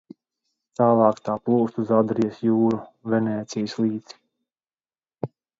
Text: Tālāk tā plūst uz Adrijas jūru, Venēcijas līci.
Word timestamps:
Tālāk 0.79 1.19
tā 1.27 1.35
plūst 1.49 1.77
uz 1.83 1.91
Adrijas 1.99 2.41
jūru, 2.47 2.81
Venēcijas 3.15 3.77
līci. 3.85 4.21